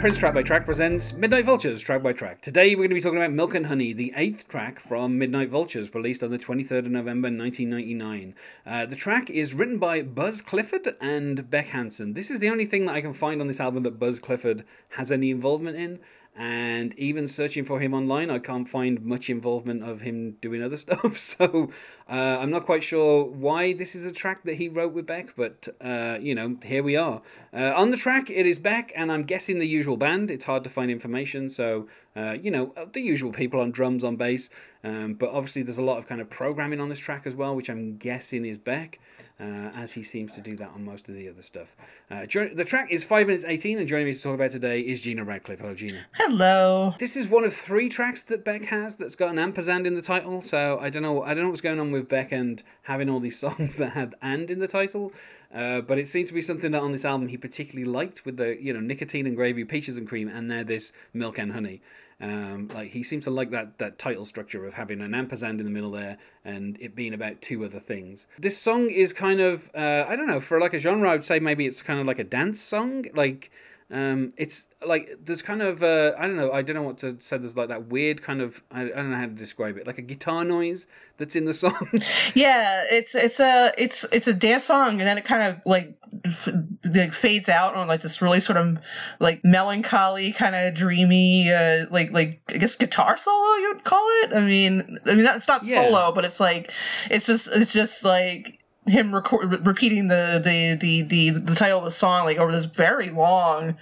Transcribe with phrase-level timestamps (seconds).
[0.00, 2.40] Prince Track by Track presents Midnight Vultures Track by Track.
[2.40, 5.50] Today we're going to be talking about Milk and Honey, the eighth track from Midnight
[5.50, 8.34] Vultures, released on the 23rd of November 1999.
[8.64, 12.14] Uh, the track is written by Buzz Clifford and Beck Hansen.
[12.14, 14.64] This is the only thing that I can find on this album that Buzz Clifford
[14.96, 16.00] has any involvement in
[16.36, 20.76] and even searching for him online, I can't find much involvement of him doing other
[20.84, 21.18] stuff.
[21.18, 21.70] So
[22.08, 25.34] uh, I'm not quite sure why this is a track that he wrote with Beck,
[25.36, 27.20] but uh, you know, here we are.
[27.52, 30.30] Uh, on the track, it is Beck, and I'm guessing the usual band.
[30.30, 34.16] It's hard to find information, so uh, you know, the usual people on drums, on
[34.16, 34.50] bass.
[34.82, 37.54] Um, but obviously, there's a lot of kind of programming on this track as well,
[37.54, 38.98] which I'm guessing is Beck
[39.40, 41.74] uh, as he seems to do that on most of the other stuff.
[42.10, 45.00] Uh, the track is 5 minutes 18, and joining me to talk about today is
[45.00, 45.60] Gena Radcliffe.
[45.60, 46.04] Hello, Gena.
[46.12, 46.94] Hello.
[46.98, 50.02] This is one of three tracks that Beck has that's got an ampersand in the
[50.02, 53.08] title, so I don't know I don't know what's going on with Beck and having
[53.08, 55.12] all these songs that had and in the title.
[55.52, 58.36] Uh, but it seemed to be something that on this album he particularly liked with
[58.36, 61.80] the you know nicotine and gravy, peaches and cream, and now this milk and honey.
[62.22, 65.64] Um, like he seems to like that that title structure of having an ampersand in
[65.64, 68.26] the middle there and it being about two other things.
[68.38, 71.40] This song is kind of uh, I don't know for like a genre I'd say
[71.40, 73.50] maybe it's kind of like a dance song like
[73.92, 77.16] um, it's like there's kind of uh, I don't know I don't know what to
[77.20, 77.38] say.
[77.38, 79.98] There's like that weird kind of I, I don't know how to describe it, like
[79.98, 80.86] a guitar noise
[81.16, 81.88] that's in the song.
[82.34, 85.98] yeah, it's it's a it's it's a dance song, and then it kind of like
[86.24, 86.48] f-
[86.84, 88.78] like fades out on like this really sort of
[89.18, 94.32] like melancholy, kind of dreamy, uh, like like I guess guitar solo you'd call it.
[94.32, 95.82] I mean, I mean it's not yeah.
[95.82, 96.70] solo, but it's like
[97.10, 101.84] it's just it's just like him record, repeating the, the, the, the, the title of
[101.84, 103.76] the song like over this very long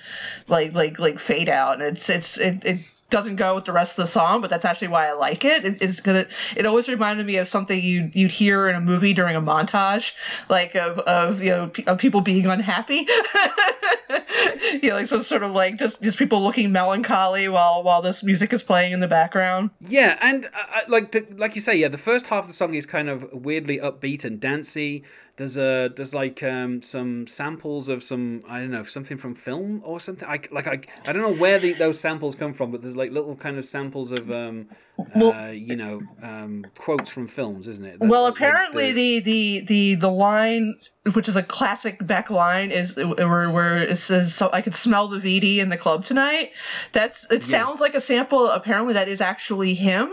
[0.48, 1.74] like like like fade out.
[1.74, 4.64] And it's it's it, it doesn't go with the rest of the song, but that's
[4.64, 5.64] actually why I like it.
[5.64, 8.80] it it's because it, it always reminded me of something you you'd hear in a
[8.80, 10.14] movie during a montage,
[10.48, 13.06] like of, of you know of people being unhappy.
[14.82, 18.52] yeah, like some sort of like just just people looking melancholy while while this music
[18.52, 19.70] is playing in the background.
[19.80, 22.74] Yeah, and uh, like the, like you say, yeah, the first half of the song
[22.74, 25.04] is kind of weirdly upbeat and dancey.
[25.38, 29.82] There's a there's like um, some samples of some I don't know something from film
[29.84, 30.28] or something.
[30.28, 33.12] I like I, I don't know where the, those samples come from, but there's like
[33.12, 34.68] little kind of samples of um,
[35.14, 38.00] well, uh, you know um, quotes from films, isn't it?
[38.00, 40.74] That, well, apparently like the, the the the line
[41.14, 45.08] which is a classic Beck line is where, where it says so I could smell
[45.08, 46.52] the VD in the club tonight.
[46.92, 47.46] That's it yeah.
[47.46, 48.48] sounds like a sample.
[48.48, 50.12] Apparently that is actually him,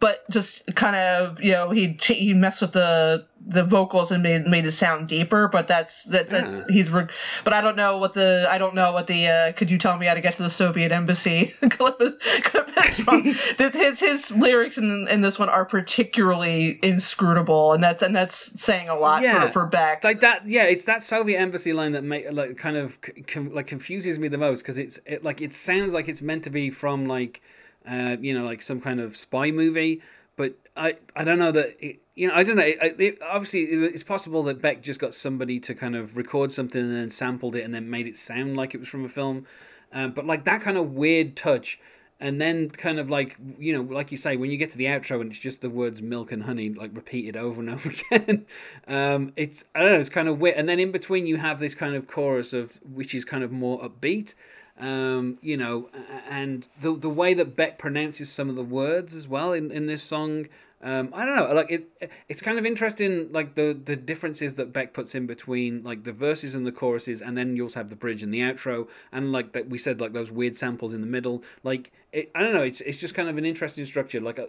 [0.00, 4.46] but just kind of you know he he messed with the the vocals and made
[4.46, 5.48] made it sound deeper.
[5.48, 6.64] But that's that that's yeah.
[6.68, 7.08] he's re-
[7.44, 9.96] but I don't know what the I don't know what the uh, could you tell
[9.96, 13.22] me how to get to the Soviet embassy clip is, clip is from.
[13.22, 18.88] his his lyrics in in this one are particularly inscrutable, and that's and that's saying
[18.88, 19.46] a lot yeah.
[19.46, 20.04] for for Beck.
[20.04, 23.66] Like that, yeah, it's that Soviet embassy line that make like kind of com- like
[23.66, 26.70] confuses me the most because it's it like it sounds like it's meant to be
[26.70, 27.42] from like
[27.88, 30.00] uh, you know like some kind of spy movie
[30.36, 33.62] but I, I don't know that it, you know I don't know it, it, obviously
[33.62, 37.56] it's possible that Beck just got somebody to kind of record something and then sampled
[37.56, 39.46] it and then made it sound like it was from a film
[39.92, 41.78] um, but like that kind of weird touch
[42.22, 44.86] and then kind of like you know like you say when you get to the
[44.86, 48.46] outro and it's just the words milk and honey like repeated over and over again
[48.88, 51.60] um, it's I don't know it's kind of weird and then in between you have
[51.60, 54.34] this kind of chorus of which is kind of more upbeat
[54.78, 55.90] um, you know,
[56.28, 59.86] and the the way that Beck pronounces some of the words as well in, in
[59.86, 60.46] this song.
[60.84, 62.12] Um, I don't know, like it.
[62.28, 66.12] It's kind of interesting, like the the differences that Beck puts in between like the
[66.12, 69.30] verses and the choruses, and then you also have the bridge and the outro, and
[69.30, 71.44] like that we said, like those weird samples in the middle.
[71.62, 74.20] Like it, I don't know, it's it's just kind of an interesting structure.
[74.20, 74.46] Like uh,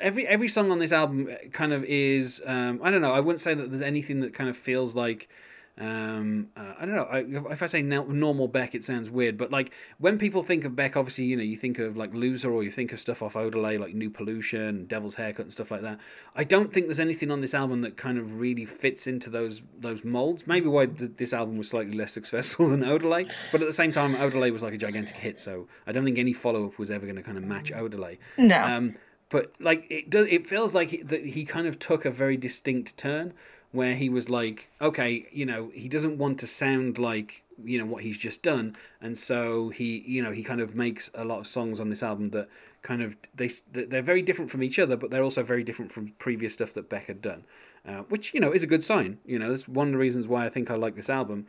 [0.00, 2.42] every every song on this album kind of is.
[2.44, 3.12] Um, I don't know.
[3.12, 5.30] I wouldn't say that there's anything that kind of feels like
[5.76, 7.04] um, uh, I don't know.
[7.10, 10.76] I, if I say normal Beck, it sounds weird, but like when people think of
[10.76, 13.34] Beck, obviously you know you think of like Loser or you think of stuff off
[13.34, 15.98] Odelay like New Pollution, Devil's Haircut, and stuff like that.
[16.36, 19.64] I don't think there's anything on this album that kind of really fits into those
[19.76, 20.46] those molds.
[20.46, 23.90] Maybe why th- this album was slightly less successful than Odelay, but at the same
[23.90, 26.90] time, Odelay was like a gigantic hit, so I don't think any follow up was
[26.92, 28.18] ever going to kind of match Odelay.
[28.38, 28.62] No.
[28.62, 28.94] Um,
[29.28, 32.36] but like it does, it feels like he, that he kind of took a very
[32.36, 33.34] distinct turn
[33.74, 37.86] where he was like, okay, you know, he doesn't want to sound like you know
[37.86, 41.40] what he's just done, and so he, you know, he kind of makes a lot
[41.40, 42.48] of songs on this album that
[42.82, 46.12] kind of they they're very different from each other, but they're also very different from
[46.18, 47.44] previous stuff that Beck had done,
[47.86, 49.18] uh, which you know is a good sign.
[49.26, 51.46] You know, that's one of the reasons why I think I like this album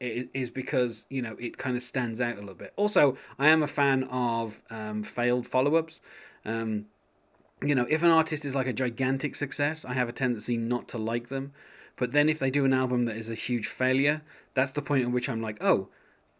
[0.00, 2.72] is because you know it kind of stands out a little bit.
[2.76, 6.00] Also, I am a fan of um, failed follow-ups.
[6.44, 6.86] Um,
[7.62, 10.88] you know, if an artist is like a gigantic success, I have a tendency not
[10.88, 11.52] to like them.
[11.96, 14.22] But then if they do an album that is a huge failure,
[14.54, 15.88] that's the point at which I'm like, oh,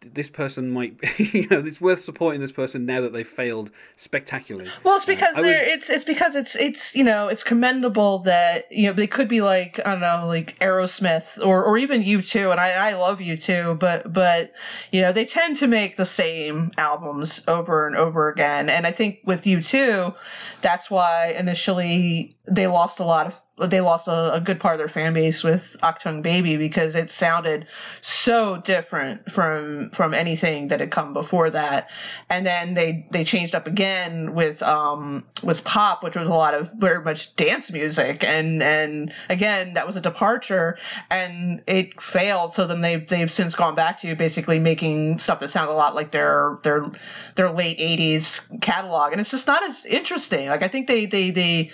[0.01, 4.69] this person might, you know, it's worth supporting this person now that they've failed spectacularly.
[4.83, 8.71] Well, it's because Uh, was- it's it's because it's it's you know it's commendable that
[8.71, 12.51] you know they could be like I don't know like Aerosmith or or even U2,
[12.51, 14.53] and I I love U2, but but
[14.91, 18.91] you know they tend to make the same albums over and over again, and I
[18.91, 20.15] think with U2,
[20.61, 24.77] that's why initially they lost a lot of they lost a, a good part of
[24.77, 27.65] their fan base with Achtung Baby because it sounded
[28.01, 31.89] so different from from anything that had come before that.
[32.29, 36.53] And then they they changed up again with um with pop, which was a lot
[36.53, 40.77] of very much dance music and and again that was a departure
[41.09, 42.53] and it failed.
[42.53, 45.95] So then they they've since gone back to basically making stuff that sounded a lot
[45.95, 46.91] like their their
[47.33, 49.13] their late eighties catalog.
[49.13, 50.47] And it's just not as interesting.
[50.47, 51.71] Like I think they they they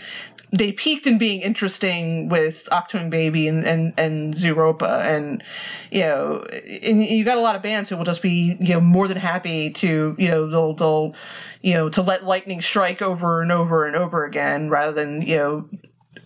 [0.53, 5.01] they peaked in being interesting with Achtung Baby and, and, and Zooropa.
[5.01, 5.43] And,
[5.91, 8.81] you know, and you got a lot of bands who will just be, you know,
[8.81, 11.15] more than happy to, you know, they'll, they'll,
[11.61, 15.37] you know, to let lightning strike over and over and over again rather than, you
[15.37, 15.69] know,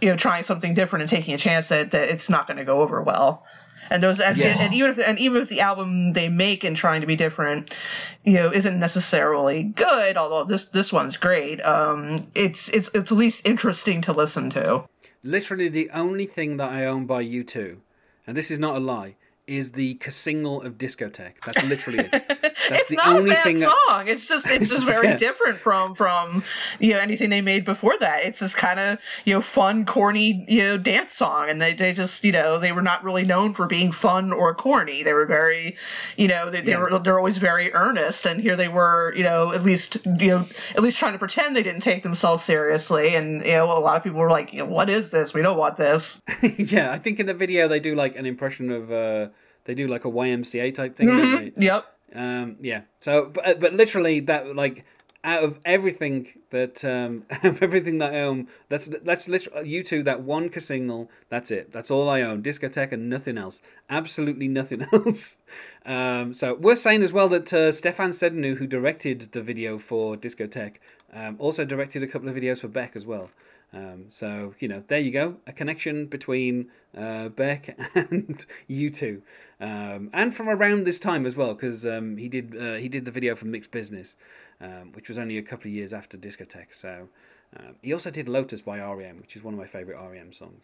[0.01, 2.65] you know, trying something different and taking a chance that, that it's not going to
[2.65, 3.45] go over well.
[3.89, 4.57] And those, and, Yeah.
[4.59, 7.73] and even if, and even if the album they make and trying to be different,
[8.21, 11.61] you know, isn't necessarily good, although this, this one's great.
[11.61, 14.83] Um, it's, it's, it's at least interesting to listen to.
[15.23, 17.77] Literally, the only thing that I own by U2,
[18.25, 19.15] and this is not a lie,
[19.47, 21.39] is the single of Discotheque.
[21.45, 22.11] That's literally it.
[22.69, 23.59] That's it's the not only a bad thing.
[23.59, 24.07] that- song.
[24.09, 25.17] It's just it's just very Yeah.
[25.17, 26.43] different from from
[26.79, 28.25] you know anything they made before that.
[28.25, 31.93] It's this kind of you know fun, corny you know dance song, and they they
[31.93, 35.03] just you know they were not really known for being fun or corny.
[35.03, 35.77] They were very
[36.17, 36.79] you know they, they Yeah.
[36.79, 40.45] were they're always very earnest, and here they were you know at least you know
[40.75, 43.95] at least trying to pretend they didn't take themselves seriously, and you know a lot
[43.97, 45.33] of people were like, you know, what is this?
[45.33, 46.21] We don't want this.
[46.57, 48.91] yeah, I think in the video they do like an impression of.
[48.91, 49.27] Uh,
[49.67, 51.65] they do like a YMCA type thing, don't they?
[51.65, 51.85] Yep.
[52.15, 52.81] Um, yeah.
[53.01, 54.85] So, but, but literally that like
[55.25, 60.21] out of everything that um, of everything that I own, that's that's literally U2 that
[60.21, 61.11] one single.
[61.27, 61.73] That's it.
[61.73, 62.41] That's all I own.
[62.41, 63.61] Discotheque and nothing else.
[63.89, 65.37] Absolutely nothing else.
[65.85, 70.15] Um, so worth saying as well that uh, Stéphane Sednaoui, who directed the video for
[70.15, 70.77] Discotheque,
[71.13, 73.29] um, also directed a couple of videos for Beck as well.
[73.73, 79.21] Um, so you know, there you go, a connection between uh, Beck and U2,
[79.59, 83.05] um, and from around this time as well, because um, he did uh, he did
[83.05, 84.15] the video for Mixed Bizness,
[84.61, 86.73] um, which was only a couple of years after Discotheque.
[86.73, 87.09] So
[87.57, 90.63] um, he also did Lotus by REM, which is one of my favorite REM songs.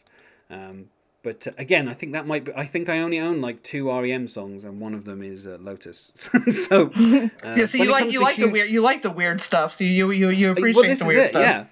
[0.49, 0.89] Um,
[1.23, 2.53] but uh, again, I think that might be.
[2.53, 5.57] I think I only own like two REM songs, and one of them is uh,
[5.59, 6.11] Lotus.
[6.51, 9.77] so, uh, Yeah, so you like you like the weird you like the weird stuff.
[9.77, 11.41] So you you you well, appreciate this the weird it, stuff.
[11.41, 11.65] Yeah.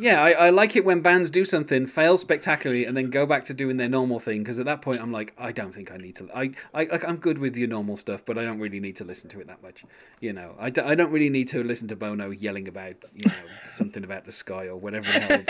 [0.00, 3.44] Yeah, I, I like it when bands do something, fail spectacularly, and then go back
[3.44, 4.42] to doing their normal thing.
[4.42, 6.28] Because at that point, I'm like, I don't think I need to.
[6.34, 9.04] I, I, like, I'm good with your normal stuff, but I don't really need to
[9.04, 9.84] listen to it that much.
[10.20, 13.26] You know, I, d- I don't really need to listen to Bono yelling about, you
[13.26, 13.32] know,
[13.64, 15.06] something about the sky or whatever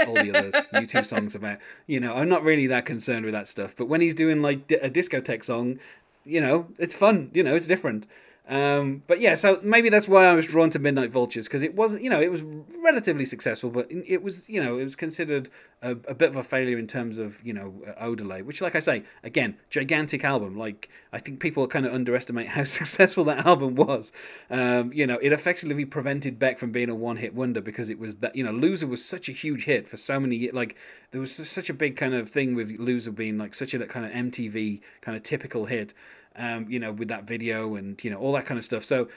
[0.06, 1.58] all the other U2 songs about.
[1.86, 3.76] You know, I'm not really that concerned with that stuff.
[3.76, 5.78] But when he's doing like di- a discotheque song,
[6.24, 7.30] you know, it's fun.
[7.32, 8.06] You know, it's different.
[8.50, 11.76] Um, but yeah, so maybe that's why I was drawn to Midnight Vultures because it
[11.76, 12.42] wasn't, you know, it was
[12.82, 15.48] relatively successful, but it was, you know, it was considered
[15.82, 18.74] a, a bit of a failure in terms of, you know, uh, Odelay, which, like
[18.74, 20.58] I say, again, gigantic album.
[20.58, 24.10] Like I think people kind of underestimate how successful that album was.
[24.50, 28.16] Um, you know, it effectively prevented Beck from being a one-hit wonder because it was
[28.16, 30.76] that, you know, Loser was such a huge hit for so many, ye- like
[31.12, 34.04] there was such a big kind of thing with Loser being like such a kind
[34.04, 35.94] of MTV kind of typical hit
[36.40, 38.82] um, you know, with that video and you know all that kind of stuff.
[38.82, 39.08] So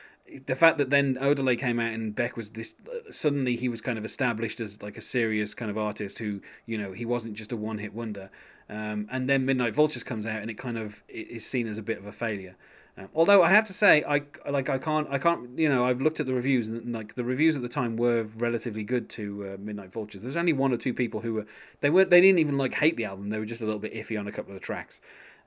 [0.46, 2.76] the fact that then Odelay came out and Beck was this
[3.10, 6.78] suddenly he was kind of established as like a serious kind of artist who you
[6.78, 8.30] know he wasn't just a one hit wonder.
[8.70, 11.84] Um, and then Midnight Vultures comes out and it kind of is seen as a
[11.84, 12.56] bit of a failure.
[12.96, 16.02] Um, although I have to say, I like I can't I can't you know I've
[16.02, 19.54] looked at the reviews and like the reviews at the time were relatively good to
[19.54, 20.24] uh, Midnight Vultures.
[20.24, 21.46] There's only one or two people who were
[21.80, 23.30] they weren't they didn't even like hate the album.
[23.30, 25.02] They were just a little bit iffy on a couple of the tracks.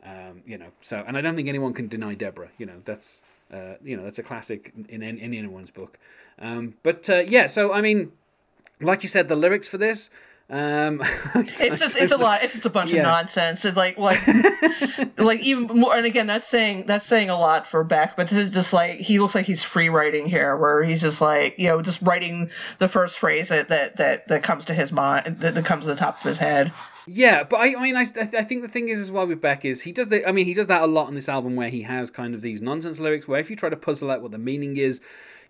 [0.05, 2.49] Um, you know, so and I don't think anyone can deny Debra.
[2.59, 3.23] You know, that's
[3.53, 5.99] uh, you know that's a classic in, in, in anyone's book.
[6.39, 8.13] Um, but uh, yeah, so I mean,
[8.81, 10.11] like you said, the lyrics for this.
[10.49, 11.03] Um,
[11.35, 12.43] It's just it's a lot.
[12.45, 13.01] It's just a bunch Yeah.
[13.01, 13.65] of nonsense.
[13.65, 14.21] It's like like
[15.19, 15.97] like even more.
[15.97, 18.17] And again, that's saying that's saying a lot for Beck.
[18.17, 21.21] But this is just like he looks like he's free writing here, where he's just
[21.21, 24.93] like you know just writing the first phrase that that that, that comes to his
[24.93, 26.73] mind that, that comes to the top of his head.
[27.09, 29.65] Yeah, but I, I mean, I, I think the thing is as well with Beck
[29.65, 31.69] is he does the, I mean, he does that a lot on this album where
[31.69, 34.33] he has kind of these nonsense lyrics where if you try to puzzle out what
[34.33, 35.01] the meaning is,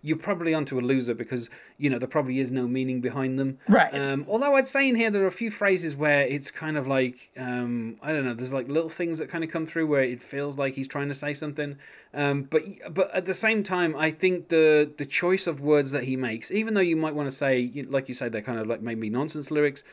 [0.01, 3.59] you're probably onto a loser because you know there probably is no meaning behind them.
[3.67, 3.93] Right.
[3.93, 6.87] Um, although I'd say in here there are a few phrases where it's kind of
[6.87, 8.33] like um, I don't know.
[8.33, 11.07] There's like little things that kind of come through where it feels like he's trying
[11.07, 11.77] to say something.
[12.13, 16.03] Um, but but at the same time, I think the the choice of words that
[16.03, 18.67] he makes, even though you might want to say like you said, they're kind of
[18.67, 19.83] like maybe nonsense lyrics.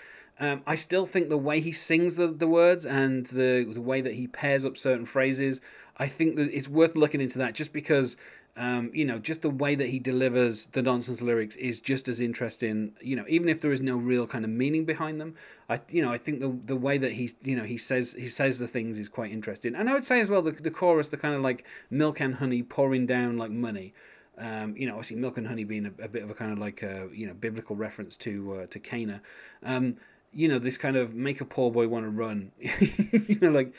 [0.41, 4.01] Um, I still think the way he sings the, the words and the the way
[4.01, 5.61] that he pairs up certain phrases,
[5.97, 8.17] I think that it's worth looking into that just because
[8.57, 12.21] um, you know, just the way that he delivers the nonsense lyrics is just as
[12.21, 12.93] interesting.
[13.01, 15.35] You know, even if there is no real kind of meaning behind them,
[15.69, 18.29] I you know I think the the way that he you know he says he
[18.29, 19.75] says the things is quite interesting.
[19.75, 22.37] And I would say as well the the chorus, the kind of like milk and
[22.37, 23.93] honey pouring down like money.
[24.37, 26.59] Um, you know, obviously milk and honey being a, a bit of a kind of
[26.59, 29.21] like a you know biblical reference to uh, to Canaan.
[29.65, 29.97] Um,
[30.33, 32.53] you know, this kind of make a poor boy want to run.
[32.59, 33.73] you know, like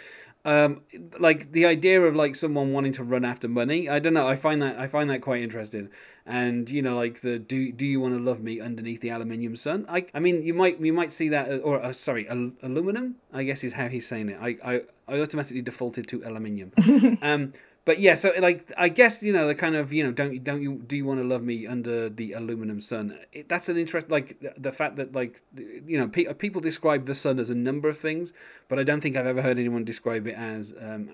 [0.46, 0.82] um,
[1.20, 3.90] like the idea of like someone wanting to run after money.
[3.90, 4.28] I don't know.
[4.28, 5.90] I find that I find that quite interesting.
[6.26, 9.56] And you know, like the do do you want to love me underneath the aluminium
[9.56, 9.86] sun?
[9.90, 13.16] I I mean, you might you might see that or uh, sorry, al- aluminum.
[13.34, 14.38] I guess is how he's saying it.
[14.40, 16.72] I I, I automatically defaulted to aluminium.
[17.24, 17.54] um,
[17.86, 20.62] but yeah, so like I guess you know the kind of you know don't don't
[20.62, 23.18] you do you want to love me under the aluminum sun?
[23.32, 27.14] It, that's an interest like the fact that like you know pe- people describe the
[27.14, 28.34] sun as a number of things,
[28.68, 31.12] but I don't think I've ever heard anyone describe it as um,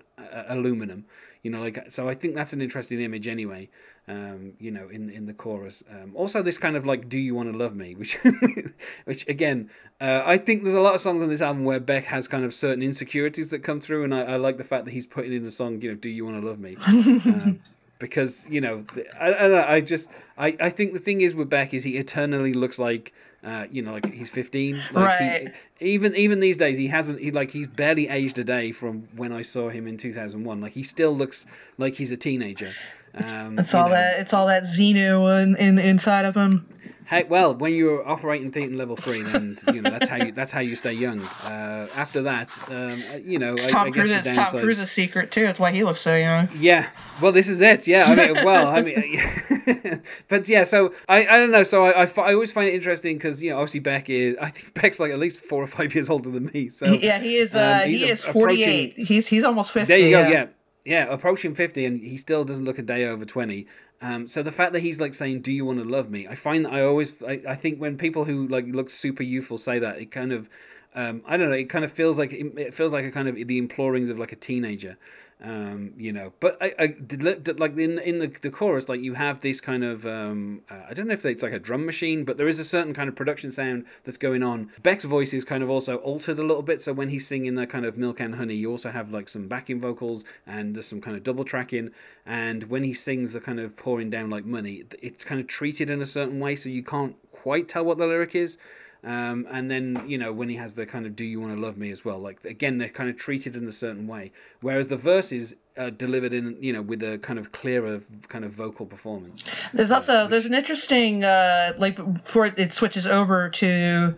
[0.47, 1.05] aluminum.
[1.43, 2.07] You know, like so.
[2.07, 3.69] I think that's an interesting image anyway.
[4.07, 5.83] Um, you know, in in the chorus.
[5.89, 8.17] Um, also, this kind of like "Do you want to love me?" which,
[9.05, 12.05] which again, uh, I think there's a lot of songs on this album where Beck
[12.05, 14.91] has kind of certain insecurities that come through, and I, I like the fact that
[14.91, 17.59] he's putting in a song, you know, "Do you want to love me?" um,
[17.99, 18.85] because you know,
[19.19, 22.53] I, I, I just I, I think the thing is with Beck is he eternally
[22.53, 24.77] looks like uh, you know, like he's 15.
[24.77, 25.53] Like right.
[25.79, 27.19] He, even even these days, he hasn't.
[27.19, 30.61] He like he's barely aged a day from when I saw him in 2001.
[30.61, 31.45] Like he still looks
[31.77, 32.71] like he's a teenager.
[33.13, 33.95] Um, it's all know.
[33.95, 34.19] that.
[34.19, 36.67] It's all that Xenu in, in inside of him.
[37.11, 40.51] Hey, well, when you're operating Thetan level three, then you know that's how you that's
[40.51, 41.21] how you stay young.
[41.43, 44.11] Uh, after that, um, uh, you know, Tom I, Cruise.
[44.11, 45.43] I it's Tom Cruise's secret too.
[45.43, 46.47] That's why he looks so young.
[46.55, 46.87] Yeah.
[47.19, 47.85] Well, this is it.
[47.85, 48.05] Yeah.
[48.05, 48.95] I mean, well, I mean,
[50.27, 50.63] but yeah.
[50.63, 51.63] So I, I don't know.
[51.63, 54.49] So I, I, I always find it interesting because you know obviously Beck is I
[54.49, 56.69] think Beck's like at least four or five years older than me.
[56.69, 57.55] So yeah, he is.
[57.55, 58.93] Uh, um, he is forty eight.
[58.97, 59.87] He's he's almost fifty.
[59.87, 60.21] There you go.
[60.21, 60.29] Yeah.
[60.29, 60.45] yeah
[60.83, 63.67] yeah, approaching 50 and he still doesn't look a day over 20.
[64.01, 66.33] Um, so the fact that he's like saying, "Do you want to love me?" I
[66.33, 69.77] find that I always, I, I think when people who like look super youthful say
[69.77, 70.49] that, it kind of,
[70.95, 73.35] um, I don't know, it kind of feels like it feels like a kind of
[73.35, 74.97] the implorings of like a teenager,
[75.41, 76.33] um, you know.
[76.39, 79.83] But I, I did, like in in the, the chorus, like you have this kind
[79.83, 82.59] of, um, uh, I don't know if it's like a drum machine, but there is
[82.59, 84.71] a certain kind of production sound that's going on.
[84.83, 87.67] Beck's voice is kind of also altered a little bit, so when he's singing the
[87.67, 91.01] kind of milk and honey, you also have like some backing vocals and there's some
[91.01, 91.91] kind of double tracking.
[92.25, 95.89] And when he sings the kind of pouring down like money, it's kind of treated
[95.89, 98.57] in a certain way, so you can't quite tell what the lyric is.
[99.03, 101.59] Um, and then you know when he has the kind of "Do you want to
[101.59, 102.19] love me?" as well.
[102.19, 104.31] Like again, they're kind of treated in a certain way,
[104.61, 108.51] whereas the verses are delivered in you know with a kind of clearer kind of
[108.51, 109.43] vocal performance.
[109.73, 110.31] There's also which...
[110.31, 114.15] there's an interesting uh, like before it switches over to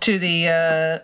[0.00, 0.48] to the.
[0.48, 0.98] Uh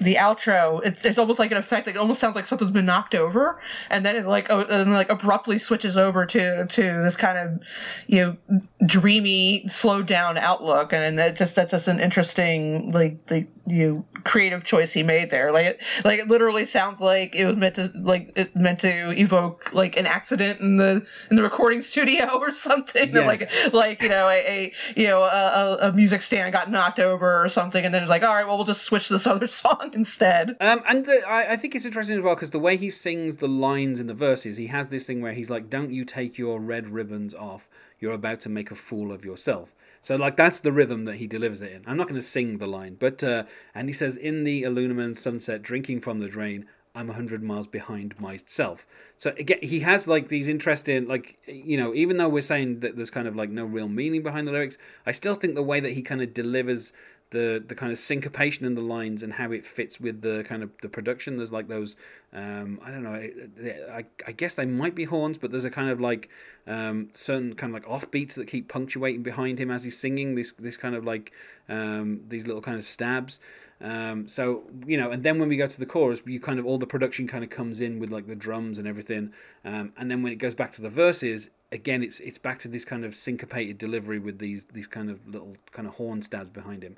[0.00, 1.86] the outro, it, there's almost like an effect.
[1.86, 3.60] It almost sounds like something's been knocked over,
[3.90, 7.62] and then it like oh, and like abruptly switches over to to this kind of
[8.06, 8.20] you
[8.50, 14.04] know dreamy, slowed down outlook, and that just that's just an interesting like the you
[14.24, 15.52] creative choice he made there.
[15.52, 19.10] Like it like it literally sounds like it was meant to like it meant to
[19.18, 23.14] evoke like an accident in the in the recording studio or something.
[23.14, 23.26] Yeah.
[23.26, 27.42] Like like you know a, a you know a, a music stand got knocked over
[27.42, 29.90] or something, and then it's like all right, well we'll just switch this other song
[29.94, 30.56] instead.
[30.60, 33.36] Um, and the, I, I think it's interesting as well because the way he sings
[33.36, 36.38] the lines in the verses, he has this thing where he's like, "Don't you take
[36.38, 37.68] your red ribbons off?
[38.00, 41.26] You're about to make a fool of yourself." So like that's the rhythm that he
[41.26, 41.82] delivers it in.
[41.86, 43.44] I'm not going to sing the line, but uh,
[43.74, 48.20] and he says, "In the aluminum sunset, drinking from the drain." I'm 100 miles behind
[48.20, 48.86] myself.
[49.16, 52.94] So again, he has like these interesting, like, you know, even though we're saying that
[52.94, 55.80] there's kind of like no real meaning behind the lyrics, I still think the way
[55.80, 56.92] that he kind of delivers
[57.34, 60.62] the the kind of syncopation in the lines and how it fits with the kind
[60.62, 61.36] of the production.
[61.36, 61.96] There's like those
[62.32, 63.14] um, I don't know.
[63.92, 66.30] I, I guess they might be horns, but there's a kind of like
[66.66, 70.34] um, certain kind of like offbeats that keep punctuating behind him as he's singing.
[70.34, 71.32] This this kind of like
[71.68, 73.40] um, these little kind of stabs.
[73.80, 76.66] Um, so you know, and then when we go to the chorus, you kind of
[76.66, 79.32] all the production kind of comes in with like the drums and everything,
[79.64, 82.68] um, and then when it goes back to the verses, again, it's it's back to
[82.68, 86.50] this kind of syncopated delivery with these these kind of little kind of horn stabs
[86.50, 86.96] behind him,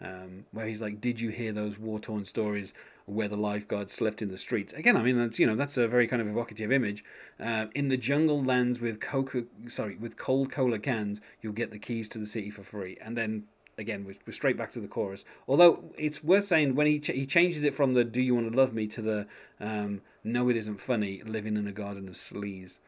[0.00, 2.74] um, where he's like, "Did you hear those war torn stories?
[3.08, 4.72] where the lifeguards slept in the streets.
[4.74, 7.02] Again, I mean, that's, you know, that's a very kind of evocative image.
[7.40, 11.78] Uh, in the jungle lands with coca, sorry, with cold cola cans, you'll get the
[11.78, 12.98] keys to the city for free.
[13.00, 13.44] And then
[13.78, 15.24] again, we're, we're straight back to the chorus.
[15.48, 18.50] Although it's worth saying when he ch- he changes it from the "Do you want
[18.50, 19.26] to love me" to the
[19.60, 22.80] um, "No, it isn't funny," living in a garden of sleaze.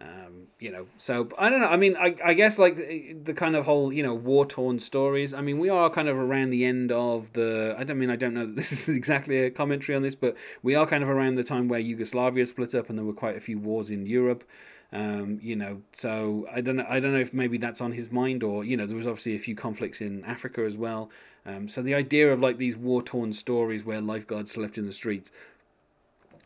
[0.00, 1.68] Um, you know, so I don't know.
[1.68, 5.34] I mean, I, I guess like the, kind of whole you know war torn stories.
[5.34, 7.74] I mean, we are kind of around the end of the.
[7.78, 10.36] I don't mean I don't know that this is exactly a commentary on this, but
[10.62, 13.36] we are kind of around the time where Yugoslavia split up and there were quite
[13.36, 14.44] a few wars in Europe.
[14.92, 16.86] Um, you know, so I don't know.
[16.88, 19.34] I don't know if maybe that's on his mind, or you know, there was obviously
[19.34, 21.10] a few conflicts in Africa as well.
[21.46, 24.92] Um, so the idea of like these war torn stories where lifeguards slept in the
[24.92, 25.30] streets,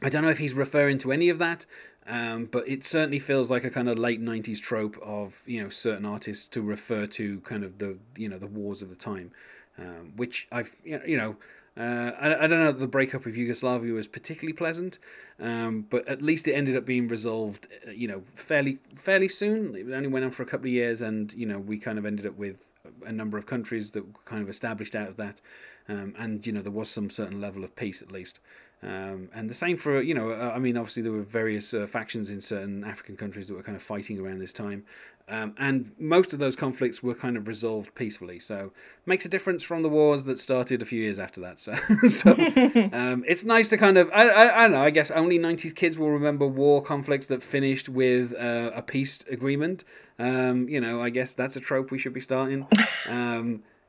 [0.02, 1.66] I don't know if he's referring to any of that.
[2.06, 5.68] Um, but it certainly feels like a kind of late '90s trope of you know
[5.70, 9.32] certain artists to refer to kind of the you know the wars of the time,
[9.78, 11.37] um, which I've you know
[11.76, 14.99] uh, I, I don't know the breakup of Yugoslavia was particularly pleasant,
[15.40, 19.75] um, but at least it ended up being resolved uh, you know fairly fairly soon.
[19.75, 22.06] It only went on for a couple of years, and you know we kind of
[22.06, 22.70] ended up with
[23.04, 25.40] a number of countries that were kind of established out of that,
[25.88, 28.38] um, and you know there was some certain level of peace at least.
[28.85, 31.87] Um, and the same for, you know, uh, I mean, obviously there were various uh,
[31.87, 34.85] factions in certain African countries that were kind of fighting around this time.
[35.26, 38.38] Um, and most of those conflicts were kind of resolved peacefully.
[38.38, 38.73] So
[39.07, 41.59] makes a difference from the wars that started a few years after that.
[41.64, 41.73] So,
[42.09, 42.31] so
[42.93, 45.75] um, it's nice to kind of, I, I, I, don't know, I guess only 90s
[45.75, 49.85] kids will remember war conflicts that finished with uh, a peace agreement.
[50.19, 52.67] Um, you know, I guess that's a trope we should be starting.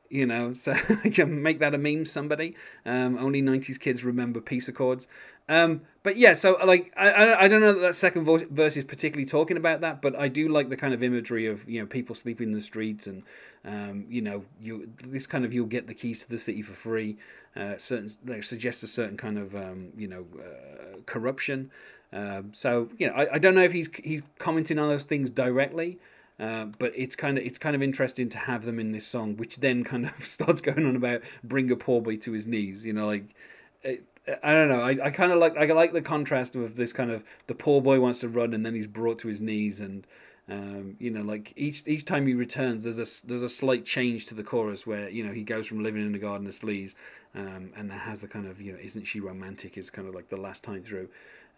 [0.08, 0.72] You know, so
[1.04, 2.06] I can make that a meme.
[2.06, 5.08] Somebody, um, only '90s kids remember peace accords.
[5.48, 9.26] Um, but yeah, so like I, I don't know that, that second verse is particularly
[9.26, 12.14] talking about that, but I do like the kind of imagery of you know people
[12.14, 13.22] sleeping in the streets and
[13.64, 16.74] um, you know you this kind of you'll get the keys to the city for
[16.74, 17.16] free.
[17.54, 21.70] Uh, certain like, suggests a certain kind of um, you know uh, corruption.
[22.12, 25.30] Um, so you know I, I don't know if he's he's commenting on those things
[25.30, 25.98] directly.
[26.38, 29.36] Uh, but it's kind of it's kind of interesting to have them in this song,
[29.36, 32.84] which then kind of starts going on about bring a poor boy to his knees.
[32.84, 33.34] You know, like
[33.82, 34.04] it,
[34.42, 34.82] I don't know.
[34.82, 37.80] I, I kind of like I like the contrast of this kind of the poor
[37.80, 40.06] boy wants to run and then he's brought to his knees and
[40.48, 44.26] um, you know like each each time he returns there's a there's a slight change
[44.26, 46.94] to the chorus where you know he goes from living in a garden of sleaze
[47.36, 50.14] um, and that has the kind of you know isn't she romantic is kind of
[50.14, 51.08] like the last time through.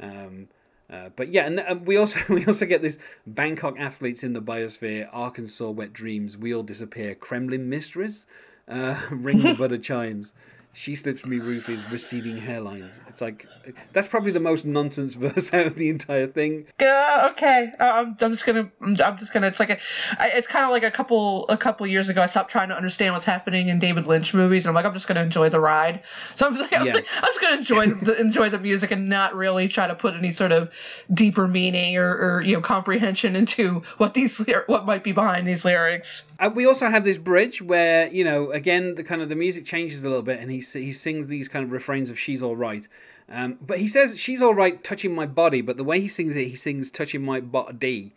[0.00, 0.48] Um,
[0.90, 4.42] uh, but yeah, and uh, we also we also get this Bangkok athletes in the
[4.42, 8.26] biosphere, Arkansas wet dreams, we all disappear, Kremlin mistress,
[8.66, 10.34] uh, ring the butter chimes.
[10.78, 13.00] She slips me roofies, receding hairlines.
[13.08, 13.48] It's like
[13.92, 16.66] that's probably the most nonsense verse out of the entire thing.
[16.80, 19.48] Uh, okay, I'm, I'm just gonna I'm, I'm just gonna.
[19.48, 19.78] It's like a,
[20.20, 22.22] I, it's kind of like a couple a couple years ago.
[22.22, 24.94] I stopped trying to understand what's happening in David Lynch movies, and I'm like, I'm
[24.94, 26.04] just gonna enjoy the ride.
[26.36, 26.80] So I'm just like.
[26.80, 30.14] I'm, I'm just gonna enjoy the, enjoy the music and not really try to put
[30.14, 30.72] any sort of
[31.12, 35.64] deeper meaning or, or you know comprehension into what these what might be behind these
[35.64, 36.28] lyrics.
[36.38, 39.64] Uh, we also have this bridge where you know again the kind of the music
[39.64, 42.56] changes a little bit, and he he sings these kind of refrains of "She's all
[42.56, 42.86] right."
[43.30, 46.34] Um, but he says she's all right touching my body, but the way he sings
[46.36, 48.14] it, he sings touching my body.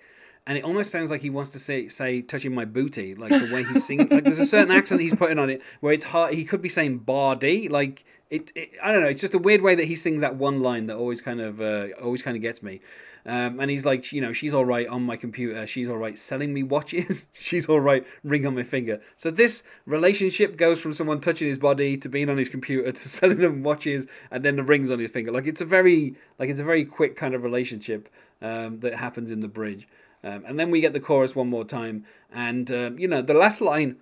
[0.48, 3.54] And it almost sounds like he wants to say say touching my booty, like the
[3.54, 4.08] way he's singing.
[4.10, 6.34] Like there's a certain accent he's putting on it where it's hard.
[6.34, 8.72] He could be saying body, like it, it.
[8.82, 9.10] I don't know.
[9.10, 11.62] It's just a weird way that he sings that one line that always kind of
[11.62, 12.80] uh, always kind of gets me.
[13.26, 15.68] Um, and he's like, you know, she's all right on my computer.
[15.68, 17.28] She's all right selling me watches.
[17.34, 19.02] she's all right ring on my finger.
[19.16, 23.00] So this relationship goes from someone touching his body to being on his computer to
[23.10, 25.32] selling him watches and then the rings on his finger.
[25.32, 28.10] Like it's a very like it's a very quick kind of relationship
[28.42, 29.88] um, that happens in the bridge.
[30.24, 33.34] Um, and then we get the chorus one more time, and um, you know the
[33.34, 33.98] last line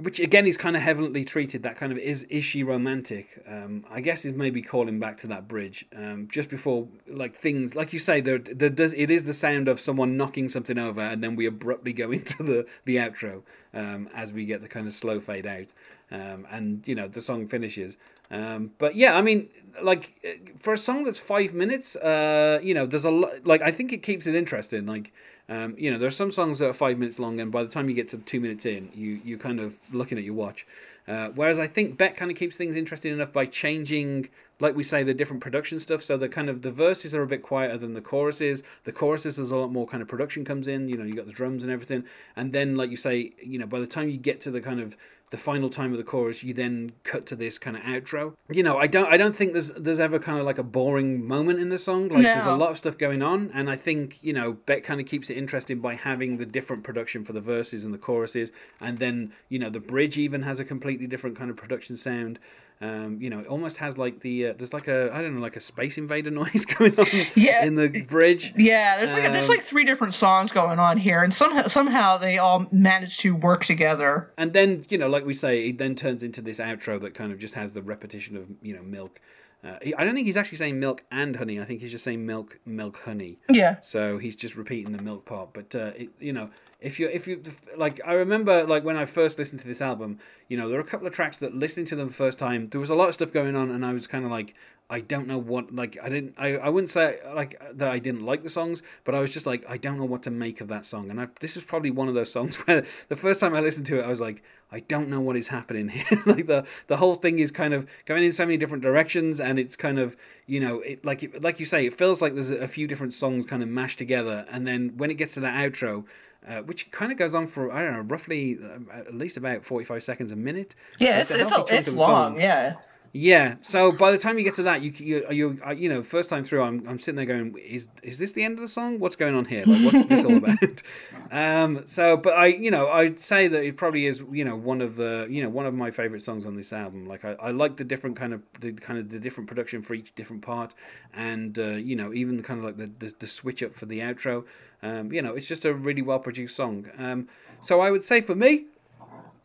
[0.00, 1.62] which again is kind of heavily treated.
[1.64, 3.42] That kind of is is she romantic?
[3.46, 7.74] Um, I guess is maybe calling back to that bridge um, just before like things
[7.74, 11.00] like you say there there does it is the sound of someone knocking something over
[11.00, 13.42] and then we abruptly go into the the outro
[13.74, 15.66] um, as we get the kind of slow fade out
[16.10, 17.96] um, and you know the song finishes.
[18.30, 19.48] Um, but yeah, I mean,
[19.82, 20.14] like
[20.58, 23.46] for a song that's five minutes, uh, you know, there's a lot.
[23.46, 24.86] Like I think it keeps it interesting.
[24.86, 25.12] Like
[25.48, 27.68] um, you know, there are some songs that are five minutes long, and by the
[27.68, 30.66] time you get to two minutes in, you you kind of looking at your watch.
[31.06, 34.28] Uh, whereas I think Beck kind of keeps things interesting enough by changing,
[34.60, 36.02] like we say, the different production stuff.
[36.02, 38.62] So the kind of the verses are a bit quieter than the choruses.
[38.84, 40.90] The choruses there's a lot more kind of production comes in.
[40.90, 42.04] You know, you got the drums and everything,
[42.36, 44.80] and then like you say, you know, by the time you get to the kind
[44.80, 44.98] of
[45.30, 48.34] the final time of the chorus, you then cut to this kind of outro.
[48.50, 51.26] You know, I don't I don't think there's there's ever kind of like a boring
[51.26, 52.08] moment in the song.
[52.08, 52.34] Like no.
[52.34, 55.06] there's a lot of stuff going on, and I think you know Beck kind of
[55.06, 58.98] keeps it interesting by having the different production for the verses and the choruses, and
[58.98, 62.38] then you know the bridge even has a completely different kind of production sound.
[62.80, 65.40] Um, you know, it almost has like the uh, there's like a I don't know
[65.40, 67.64] like a space invader noise going on Yeah.
[67.64, 68.54] in the bridge.
[68.56, 72.18] Yeah, there's like there's Um, like three different songs going on here, and somehow somehow
[72.18, 74.30] they all manage to work together.
[74.38, 77.32] And then you know, like we say, it then turns into this outro that kind
[77.32, 79.20] of just has the repetition of you know milk.
[79.64, 81.60] Uh, he, I don't think he's actually saying milk and honey.
[81.60, 83.38] I think he's just saying milk, milk, honey.
[83.50, 85.52] Yeah, So he's just repeating the milk part.
[85.52, 87.42] But uh, it, you know, if you if you
[87.76, 90.84] like, I remember like when I first listened to this album, you know, there were
[90.84, 93.08] a couple of tracks that listening to them the first time, there was a lot
[93.08, 94.54] of stuff going on, and I was kind of like,
[94.90, 98.24] I don't know what like I didn't I, I wouldn't say like that I didn't
[98.24, 100.68] like the songs, but I was just like I don't know what to make of
[100.68, 101.10] that song.
[101.10, 103.86] And I, this was probably one of those songs where the first time I listened
[103.88, 106.22] to it, I was like, I don't know what is happening here.
[106.26, 109.58] like the the whole thing is kind of going in so many different directions, and
[109.58, 112.68] it's kind of you know it like like you say, it feels like there's a
[112.68, 116.04] few different songs kind of mashed together, and then when it gets to that outro.
[116.48, 119.64] Uh, which kind of goes on for I don't know, roughly uh, at least about
[119.66, 120.74] forty-five seconds a minute.
[120.98, 122.08] yeah, So it's it's, healthy a, it's the song.
[122.32, 122.40] long.
[122.40, 122.76] Yeah,
[123.12, 123.56] Yeah.
[123.62, 126.28] So by the time you get to that, you you you uh, you know first
[126.30, 128.98] time through, I'm I'm sitting there going, is is this the end of the song?
[128.98, 129.62] What's going on here?
[129.66, 130.82] Like, what's this all about?
[131.30, 131.82] um.
[131.86, 134.96] So, but I you know I'd say that it probably is you know one of
[134.96, 137.06] the you know one of my favorite songs on this album.
[137.06, 139.94] Like I, I like the different kind of the kind of the different production for
[139.94, 140.74] each different part,
[141.14, 144.00] and uh, you know even kind of like the, the the switch up for the
[144.00, 144.44] outro.
[144.82, 145.12] Um.
[145.12, 146.86] You know it's just a really well produced song.
[146.98, 147.28] Um.
[147.60, 148.66] So I would say for me,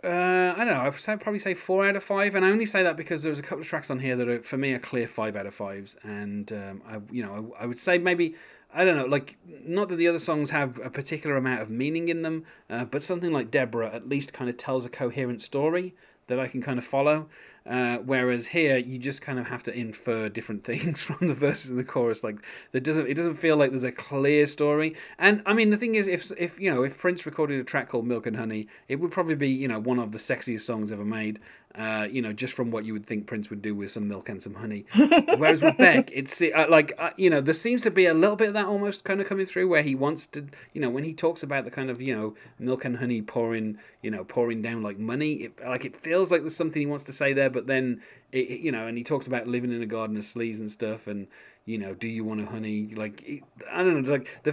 [0.04, 0.82] uh, I don't know.
[0.82, 3.40] I would probably say four out of five, and I only say that because there's
[3.40, 5.54] a couple of tracks on here that are for me a clear five out of
[5.54, 8.36] fives, and um, I, you know, I, I would say maybe
[8.74, 12.10] I don't know, like not that the other songs have a particular amount of meaning
[12.10, 15.94] in them, uh, but something like Debra at least kind of tells a coherent story
[16.28, 17.28] that I can kind of follow.
[17.66, 21.72] Uh, whereas here, you just kind of have to infer different things from the verses
[21.72, 22.24] and the chorus.
[22.24, 22.38] Like
[22.72, 24.96] there doesn't, it doesn't feel like there's a clear story.
[25.18, 27.90] And I mean, the thing is, if if you know, if Prince recorded a track
[27.90, 30.92] called Milk and Honey, it would probably be you know one of the sexiest songs
[30.92, 31.40] ever made.
[31.76, 34.30] Uh, you know, just from what you would think Prince would do with some milk
[34.30, 34.86] and some honey.
[34.96, 38.36] Whereas with Beck, it's uh, like uh, you know, there seems to be a little
[38.36, 41.04] bit of that almost kind of coming through, where he wants to, you know, when
[41.04, 44.62] he talks about the kind of you know milk and honey pouring, you know, pouring
[44.62, 45.34] down like money.
[45.46, 48.52] It, like it feels like there's something he wants to say there, but then it,
[48.52, 51.08] it- you know, and he talks about living in a garden of sleaze and stuff,
[51.08, 51.26] and
[51.66, 52.94] you know, do you want a honey?
[52.94, 54.52] Like I don't know, like the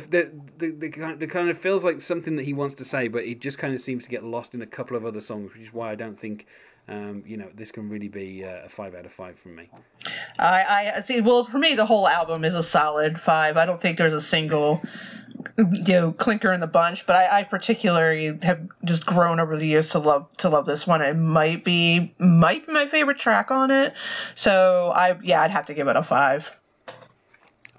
[0.58, 3.24] the the, kind, the kind of feels like something that he wants to say, but
[3.24, 5.64] it just kind of seems to get lost in a couple of other songs, which
[5.64, 6.46] is why I don't think.
[6.90, 9.70] Um, you know, this can really be uh, a five out of five from me.
[10.38, 11.20] I I see.
[11.20, 13.56] Well, for me, the whole album is a solid five.
[13.56, 14.82] I don't think there's a single
[15.56, 19.66] you know clinker in the bunch, but I, I particularly have just grown over the
[19.66, 21.00] years to love to love this one.
[21.00, 23.94] It might be might be my favorite track on it.
[24.34, 26.56] So I yeah, I'd have to give it a five.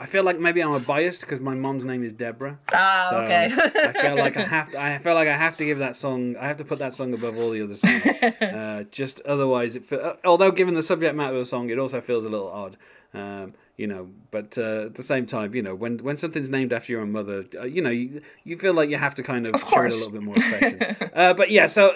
[0.01, 2.57] I feel like maybe I'm a biased because my mom's name is Deborah.
[2.73, 3.51] Ah, So okay.
[3.55, 4.71] I feel like I have.
[4.71, 6.35] To, I feel like I have to give that song.
[6.37, 8.03] I have to put that song above all the other songs.
[8.41, 9.85] uh, just otherwise, it.
[9.85, 12.77] Feel, although given the subject matter of the song, it also feels a little odd.
[13.13, 16.73] Um, you know, but uh, at the same time, you know, when when something's named
[16.73, 19.47] after your own mother, uh, you know, you, you feel like you have to kind
[19.47, 21.09] of, show it a little bit more affection.
[21.15, 21.91] uh, but yeah, so,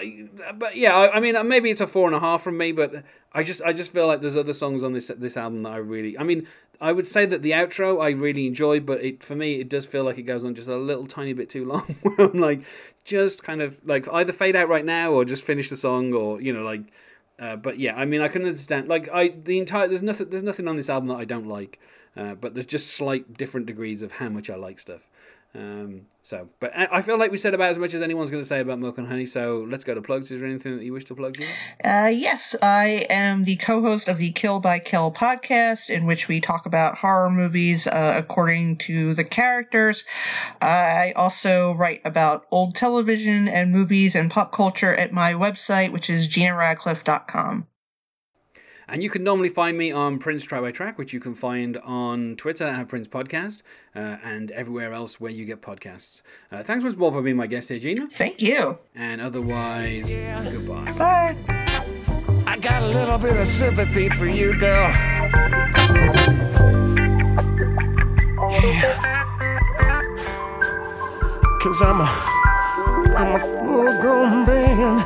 [0.58, 3.04] but yeah, I, I mean, maybe it's a four and a half from me, but
[3.32, 5.76] I just I just feel like there's other songs on this this album that I
[5.76, 6.46] really, I mean,
[6.80, 9.86] I would say that the outro I really enjoy, but it for me it does
[9.86, 11.82] feel like it goes on just a little tiny bit too long.
[12.02, 12.62] Where I'm like,
[13.04, 16.40] just kind of like either fade out right now or just finish the song, or
[16.40, 16.80] you know, like.
[17.38, 18.88] Uh, but yeah, I mean, I can understand.
[18.88, 21.78] Like, I the entire there's nothing there's nothing on this album that I don't like,
[22.16, 25.06] uh, but there's just slight different degrees of how much I like stuff.
[25.56, 28.46] Um, so, but I feel like we said about as much as anyone's going to
[28.46, 29.26] say about Milk and Honey.
[29.26, 30.30] So let's go to plugs.
[30.30, 31.36] Is there anything that you wish to plug?
[31.82, 36.40] Uh, yes, I am the co-host of the Kill by Kill podcast, in which we
[36.40, 40.04] talk about horror movies uh, according to the characters.
[40.60, 46.10] I also write about old television and movies and pop culture at my website, which
[46.10, 47.66] is genaradcliffe.com.
[48.88, 51.76] And you can normally find me on Prince Track by Track, which you can find
[51.78, 53.62] on Twitter at Prince Podcast
[53.96, 56.22] uh, and everywhere else where you get podcasts.
[56.52, 58.06] Uh, thanks once more for being my guest here, Gena.
[58.14, 58.78] Thank you.
[58.94, 60.92] And otherwise, goodbye.
[60.92, 61.36] Bye.
[62.46, 64.92] I got a little bit of sympathy for you, girl.
[71.60, 72.04] Cause I'm a,
[73.16, 75.04] I'm a full grown man,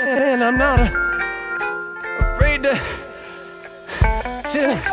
[0.00, 2.78] and I'm not a, afraid to,
[4.52, 4.91] to